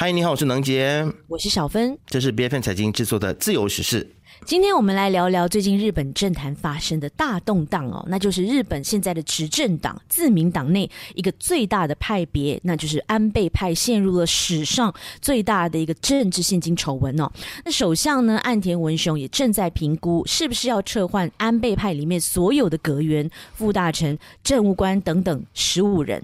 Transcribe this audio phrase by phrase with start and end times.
[0.00, 4.08] 嗨，你好，我是能杰，我是小芬，这是 B F N 财经制作的自由时事。
[4.44, 17.28] 今天我们来聊聊最近日本政坛发生的大动荡哦，那就是日本现在的执政党自民党内一个最大的派别，那就是安倍派陷入了史上最大的一个政治现金丑闻哦。
[17.64, 26.22] 那首相呢，岸田文雄也正在评估是不是要撤换安倍派里面所有的阁员、副大臣、政务官等等十五人。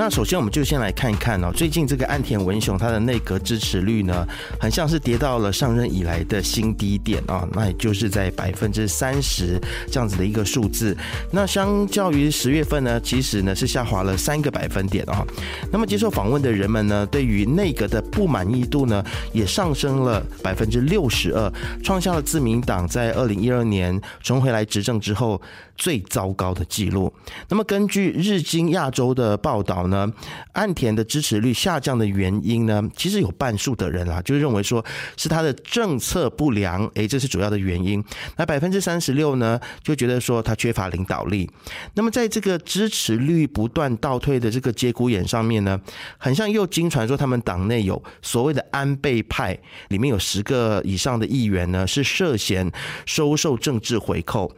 [0.00, 4.26] 那首先，我们就先来看一看哦，最近这个岸田文雄他的内阁支持率呢，
[4.58, 9.60] 很像是跌到了上任以来的新低点啊，那也就是在百分之三十
[9.92, 10.96] 这样子的一个数字。
[11.30, 15.22] 那相较于十月份呢，其实呢是下滑了三个百分点啊。
[15.70, 19.04] 那么接受访问的人们呢，对于内阁的不满意度呢，
[19.34, 21.52] 也上升了百分之六十二，
[21.84, 25.38] 创下了自民党在二零一二年重回来执政之后
[25.76, 27.12] 最糟糕的记录。
[27.50, 29.88] 那么根据日经亚洲的报道。
[29.90, 30.10] 呢，
[30.52, 34.84] 岸田的支持率下降的原因呢，其实有半数的人啊，就认为说
[35.16, 38.02] 是他的政策不良，诶，这是主要的原因。
[38.36, 41.50] 那百分之三十六呢，就觉得说他缺乏领导力。
[41.94, 45.78] 那么在这个支持率不断倒退的这个节骨眼上面呢，
[46.16, 52.70] 很像又经传说他们党内有所谓的安倍派，里面有十个以上的议员呢，是涉嫌
[53.04, 54.50] 收受政治回扣。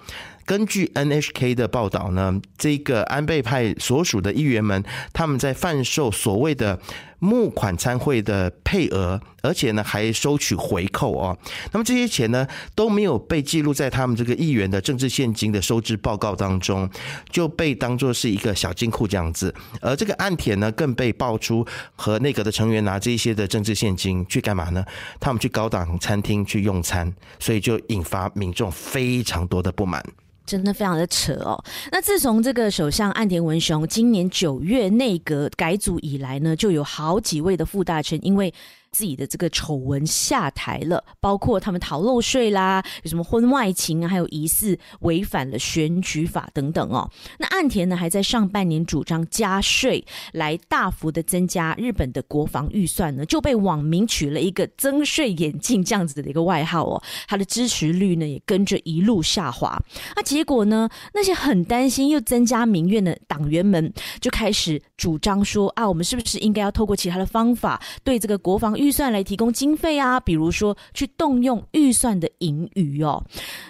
[0.44, 6.78] 根据 NHK 的报道呢，这个安倍派所属的议员们，他们在贩售所谓的
[7.22, 11.38] 募款参会的配额，而且呢还收取回扣哦。
[11.70, 16.90] 那么这些钱呢都没有被记录在他们这个议员的政治现金的收支报告当中，
[17.30, 19.54] 就被当作是一个小金库这样子。
[19.80, 24.84] 而这个岸田呢，更被爆出和内阁的成员拿这些的政治现金去干嘛呢？
[25.20, 30.04] 他们去高档餐厅去用餐，所以就引发民众非常多的不满。
[30.52, 31.62] 真的非常的扯哦。
[31.90, 38.52] 那自从这个首相岸田文雄今年九月内阁改组以来呢，就有好几位的副大臣因为。
[38.92, 47.10] 自己的这个丑闻下台了，包括他们逃漏税啦，有什么婚外情啊，还有疑似违反了选举法等等哦。
[47.38, 57.02] 那岸田呢，还在上半年主张加税来大幅的增加日本的国防预算呢，就被网民取了一个“增税眼镜”这样子的一个外号哦。
[57.26, 59.82] 他的支持率呢，也跟着一路下滑。
[60.14, 68.76] 那结果呢，那些很担心又增加民怨的党员们，就开始主张说啊，我们是不是应该要透过其他的方法对这个国防？
[68.82, 73.22] 预算来提供经费啊，比如说去动用预算的盈余哦。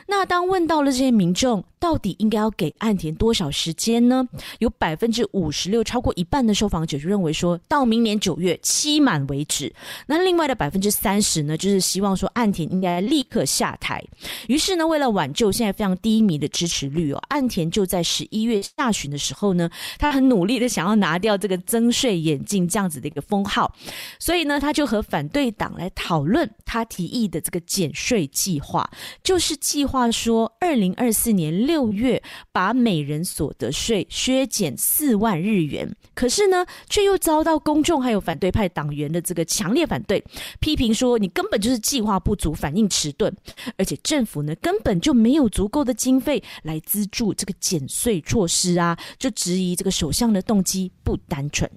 [0.08, 4.26] 那当问到了这些民众，到底应该要给岸田多少时间呢？
[4.60, 9.70] 有百分之五十六，超过一半的受访者就认为说到明年九月期满为止。
[10.06, 14.02] 那另外的百分之三十呢，就是希望说岸田应该立刻下台。
[14.48, 19.68] 于是呢，为了挽救现在非常低迷的支持率哦，岸田就在十一月下旬的时候呢，
[19.98, 23.74] 他很努力的想要拿掉这个增税眼镜这样子的一个封号，
[24.20, 28.88] 所以呢，他就和反对党来讨论他提议的这个减税计划，
[29.22, 35.94] 就是计划说，二零二四年六月把每人所得税削减四万日元。
[36.14, 40.22] 可是呢，却又遭到公众还有反对派党员的这个强烈反对，
[40.60, 43.34] 批评说你根本就是计划不足，反应迟钝，
[43.76, 51.70] 而且政府呢根本就没有足够的经费来资助这个减税措施啊，就质疑这个首相的动机不单纯。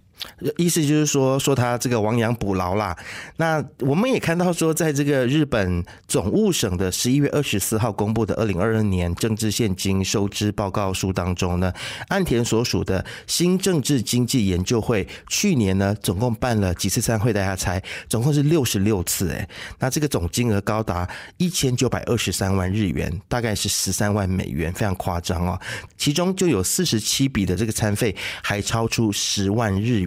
[0.58, 2.96] 意思就是说，说他这个亡羊补牢啦。
[3.38, 11.74] 那我们也看到说，在这个日本总务省的十一月二十四号公布的二零二二年政治现金收支报告书当中呢，
[12.08, 17.34] 岸田所属的新政治经济研究会去年呢，总共办了几次参会？
[17.34, 19.30] 大家猜，总共是六十六次。
[19.32, 19.48] 哎，
[19.80, 25.60] 那这个总金额高达一千九百二十三万日元，大概是十三万美元，非常夸张哦。
[25.98, 30.00] 其中就有四十七笔的这个餐费还超出十万日。
[30.00, 30.05] 元，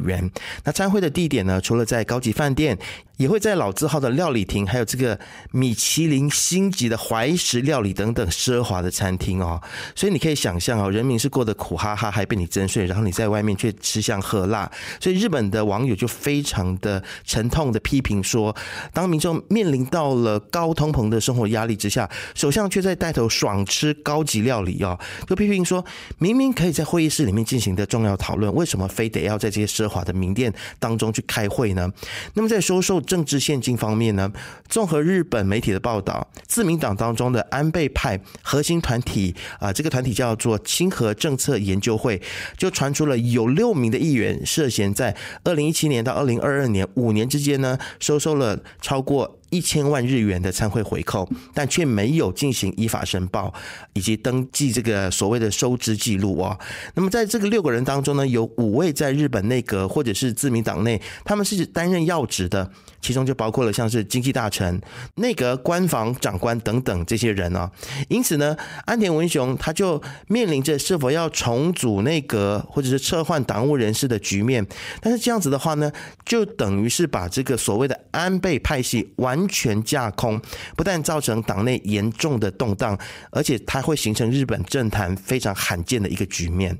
[0.65, 1.61] 那参会的地点呢？
[1.61, 2.79] 除了在高级饭店。
[3.19, 5.19] 也会在老字号的料理厅，还有这个
[5.51, 9.61] 米其林星级的怀石料理等等奢华的餐厅哦。
[9.97, 14.71] 所以你可以想象哦，人民是过得苦哈哈，还被你征税，然后你在外面却吃香喝辣。
[15.01, 18.55] 所以日本的网友就非常的沉痛的批评说，
[18.93, 24.97] 当民众面临到了高通膨的生活压力之下，首相却在带头爽吃高级料理哦，
[25.27, 25.85] 就批评说，
[26.19, 31.91] 明明可以在会议室里面进行的重要讨论，为什么非得要在这些奢华的名店当中去开会呢？
[32.35, 32.99] 那么在收受。
[33.09, 34.31] 政治现金方面呢，
[34.69, 42.21] 综合日本媒体的报道，自民党当中的安倍派核心团体啊，这个团体叫做亲和政策研究会，
[42.59, 49.38] 就传出了有六名的议员涉嫌在二零一七年到二零二二年五年之间呢，收受了超过。
[49.51, 53.53] 一千万日元的参会回扣，但却没有进行依法申报
[53.93, 56.59] 以及登记这个所谓的收支记录哦。
[56.95, 64.81] 那么在这个六个人当中呢，有五位在日本内阁或者是自民党内，他们是担任要职的，其中就包括了像是经济大臣、
[65.17, 67.71] 内阁官房长官等等这些人哦。
[68.09, 68.57] 因此呢，
[68.87, 74.67] 安田文雄他就面临着是否要重组内阁或者是撤换党务人士的局面。
[75.01, 75.93] 但是这样子的话呢，
[76.25, 80.41] 就等于是把这个所谓的安倍派系完完全架空，
[80.77, 82.99] 不但造成党内严重的动荡，
[83.31, 86.77] 而且它会形成日本政坛非常罕见的一个局面。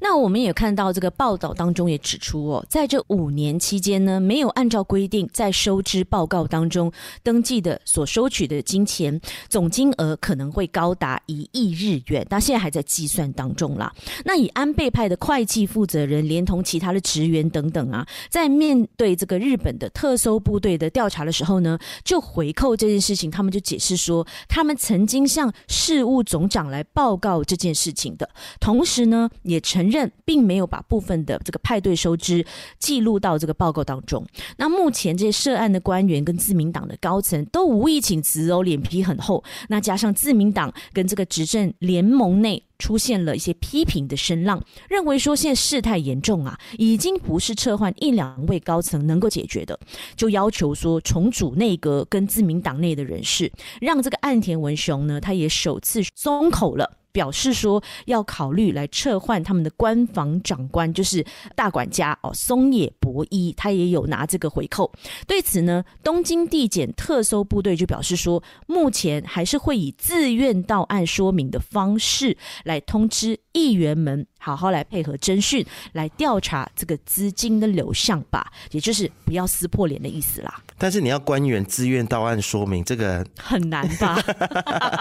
[0.00, 6.90] 那我们也看到这个报道当中也指出哦，在这五年期间呢，没有按照规定在收支报告当中
[7.22, 13.92] 登记的所收取的金钱总金额可能会高达一亿日元，但现在还在计算当中啦。
[14.24, 29.60] 那以安倍派的会计负责人连同其他的职员等等啊，在面对这个日本的特搜部队的调查的时候呢，就回扣这件事情，他们就解释说，他们曾经向事务总长来报告这件事情的，同时呢，也。
[29.66, 32.46] 承认并没有把部分的这个派对收支
[32.78, 34.24] 记录到这个报告当中。
[34.58, 39.42] 那目前这些涉案的官员跟自民党的高层都无意请辞哦，脸皮很厚。
[39.68, 49.76] 那加上自民党跟这个执政联盟内出现了一些批评的声浪，认为说现在事态严重啊，已经不是撤换一两位高层能够解决的，
[50.14, 56.98] 就要求说重组内阁跟自民党内的人士，让这个岸田文雄呢，他也首次松口了。
[57.16, 61.24] 表示说要考虑来撤换他们的官房长官，就是
[61.54, 64.92] 大管家哦，松野博一，他也有拿这个回扣。
[65.26, 80.62] 对此呢，东京地检特搜部队就表示说，目前还是会以自愿到案说明的方式来通知议员们，好好来配合侦讯，来调查这个资金的流向吧，也就是不要撕破脸的意思啦。
[80.78, 84.14] 但是你要官员自愿到案说明，这个很难吧？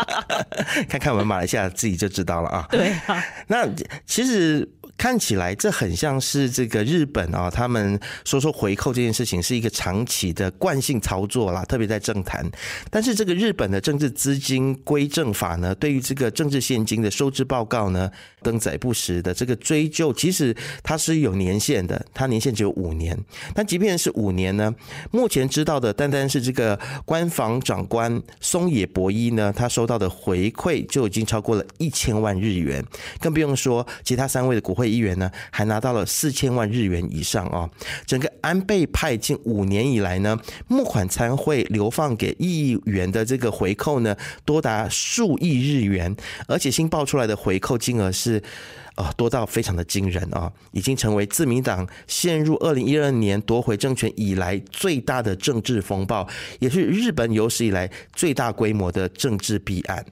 [0.89, 2.67] 看看我们马来西亚自己就知道了啊。
[2.71, 2.91] 对，
[3.45, 3.69] 那
[4.07, 4.67] 其实。
[4.97, 12.49] 看起来这很像是这个日本啊，他们说说回扣这件事情是一个长期的惯性操作啦，特别在政坛。
[12.89, 18.09] 但是这个日本的政治资金归正法呢，对于这个政治现金的收支报告呢，
[18.41, 23.17] 登载不实的这个追究，其实它是有年限的，它年限只有五年。
[23.53, 24.73] 但即便是五年呢，
[25.11, 32.83] 目前知道的单单是这个官房长官松野博一呢，他收到的回馈就已经超过了一千万日元，
[33.19, 34.84] 更不用说其他三位的国会。
[34.87, 37.69] 议员呢，还拿到了四千万日元以上哦。
[38.05, 46.15] 整个安倍派近五年以来呢，募款参会流放给议员的这个回扣呢，多达数亿日元，
[46.47, 48.41] 而且新报出来的回扣金额是，
[48.95, 56.27] 呃，多到非常的惊人啊，已经成为自民党陷入二零一二年夺回政权以来最大的政治风暴，
[56.59, 60.05] 也是日本有史以来最大规模的政治弊案。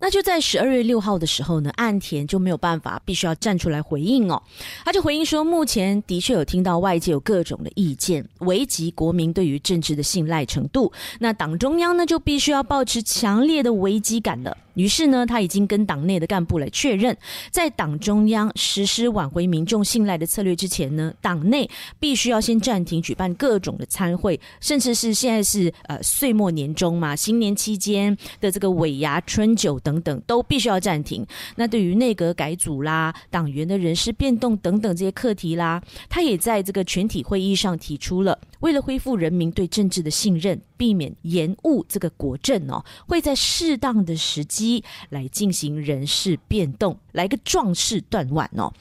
[0.00, 4.42] 那就在十二月六号的时候呢，岸田就没有办法，必须要站出来回应哦。
[4.84, 10.92] 他就回应说，目前的确有听到外界有各种的意见，危及国民对于政治的信赖程度。
[11.20, 14.56] 那党中央呢，就必须要保持强烈的危机感了。
[14.74, 17.14] 于是呢，他已经跟党内的干部来确认，
[17.50, 21.68] 在党中央实施挽回民众信赖的策略之前呢，党内
[22.00, 31.26] 必须要先暂停举办各种的参会，甚至是现在是呃岁末年终嘛，新年期间的这个尾牙、春酒等等，都必须要暂停。
[31.56, 44.82] 那对于内阁改组啦、党员的人事变动等等这些课题啦，他也在这个全体会议上提出了，为了恢复人民对政治的信任，避免延误这个国政哦，会在适当的时机。
[45.10, 48.72] 来进行人事变动，来个壮士断腕哦。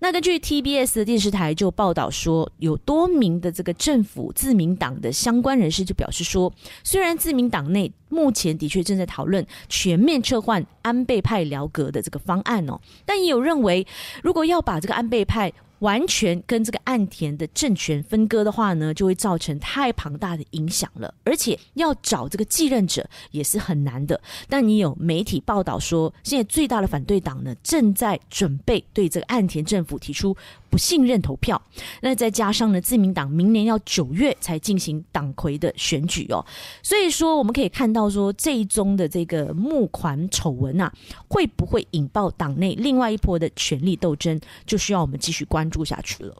[0.00, 13.86] 那根据 TBS 的电视台就报道说，有多名的这个政府自民党的相关人士就表示说，虽然自民党内目前的确正在讨论全面撤换安倍派辽阁的这个方案哦，但也有认为，
[14.22, 15.52] 如果要把这个安倍派。
[15.80, 24.20] 完全跟这个岸田的政权分割的话呢，就会造成太庞大的影响了，而且要找这个继任者也是很难的。
[24.48, 30.36] 但你有媒体报道说，现在最大的反对党呢，正在准备对这个岸田政府提出
[30.68, 31.60] 不信任投票。
[32.00, 36.44] 那再加上呢，自民党明年要九月才进行党魁的选举哦，
[36.82, 40.92] 所以说我们可以看到说，这一宗的这个募款丑闻啊，
[41.28, 45.67] 会不会引爆党内另外一波的权力斗争，就需要我们继续关。
[45.68, 46.34] 住下去了。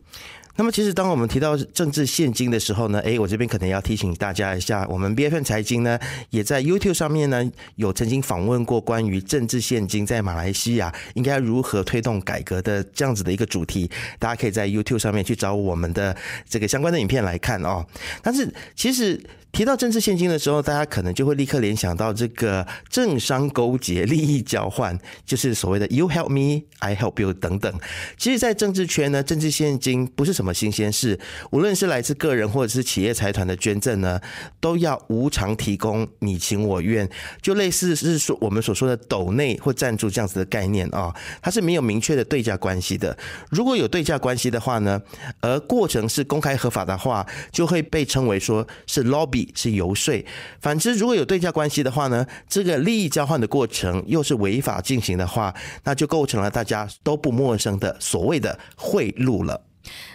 [0.56, 5.96] 那么，其实当我们提到政治现金的时候呢，哎，我这边可能要提醒大家一下，我们 B F N 财经呢，
[6.30, 16.16] 也在 YouTube 上面呢，有曾经访问过关于政治现金在马来西亚应该如何推动改革的这样子的一个主题，大家可以在 YouTube 上面去找我们的
[16.48, 17.86] 这个相关的影片来看哦。
[18.20, 19.22] 但是，其实。
[19.58, 24.96] 提到政治现金的时候，大家可能就会立刻联想到这个政商勾结、利益交换，
[25.26, 27.74] 就是所谓的 “you help me, I help you” 等等。
[28.16, 31.18] 其实，在政治圈呢，政治现金不是什么新鲜事，
[31.50, 34.20] 无论是来自个人或者是企业财团的捐赠呢，
[34.60, 37.10] 都要无偿提供，你情我愿，
[37.42, 41.12] 就类似是说我们所说的斗内或赞助这样子的概念啊，
[41.42, 43.18] 它是没有明确的对价关系的。
[43.50, 45.02] 如果有对价关系的话呢，
[45.40, 49.48] 而过程是公开合法的话，就会被称为说是 lobby。
[49.54, 50.24] 是游说，
[50.60, 55.54] 反之，如果有对价关系的话呢，这个利益交换的过程又是违法进行的话，
[55.84, 59.67] 那就构成了大家都不陌生的所谓的贿赂了。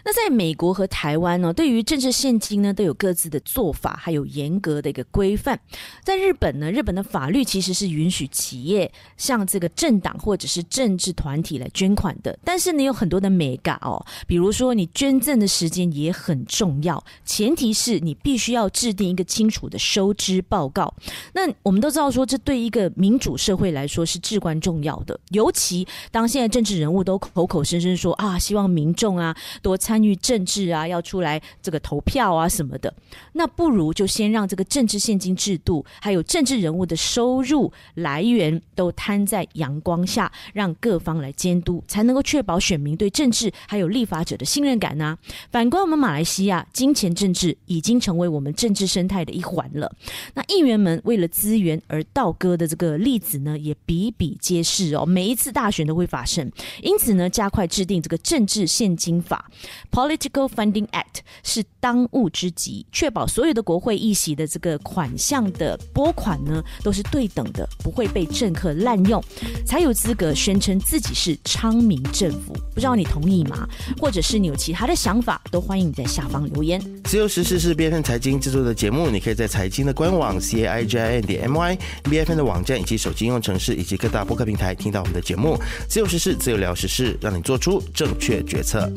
[0.05, 5.60] 那在美国和台湾呢，对于政治现金呢，都有各自的做法，还有严格的一个规范。
[6.03, 20.93] 在日本呢，日本的法律其实是允许企业向这个政党或者是政治团体来捐款的，但是呢，有很多的美感哦，比如说你捐赠的时间也很重要，前提是你必须要制定一个清楚的收支报告。
[21.34, 29.36] 那我们都知道说，这对一个民主社会来说是至关重要的，尤其当现在政治人物都口口声声说啊，希望民众啊。
[29.62, 32.93] 多参与政治啊，要出来这个投票啊什么的，
[33.33, 45.17] 那不如就先让这个政治现金制度，还有政治人物的收入来源都摊在阳光下，让各方来监督，才能够确保选民对政治还有立法者的信任感呢。
[45.51, 49.91] 反观我们马来西亚，金钱政治已经成为我们政治生态的一环了。
[50.33, 55.05] 那议员们为了资源而倒戈的这个例子呢，也比比皆是哦。
[55.05, 59.42] 每一次大选都会发生，因此呢，加快制定这个政治现金法
[59.91, 69.23] Political Funding Act 是当务之急，确保所有的国会议席的这个款项的拨款呢，都是对等的，不会被政客滥用，
[69.65, 72.53] 才有资格宣称自己是昌明政府。
[72.73, 73.67] 不知道你同意吗？
[74.00, 76.81] 或者是你有其他的想法，都欢迎你在下方留言。
[77.03, 82.31] 自由时事是 B F N 财经制作的节目，你可以在财经的官网 c a i j i n 点 m y B F
[82.31, 85.57] N 的网站以及手机应用程式以及各大播客平台听到我们的节目。
[85.88, 88.91] 自由时事，自由聊时事，让你做出正确决策。